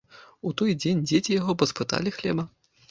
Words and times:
У 0.51 0.53
той 0.61 0.71
дзень 0.81 1.03
дзеці 1.11 1.39
яго 1.41 1.59
паспыталі 1.65 2.19
хлеба. 2.19 2.43